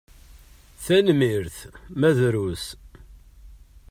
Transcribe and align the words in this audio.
Tanemmirt, 0.83 1.55
ma 1.99 2.09
drus. 2.17 2.65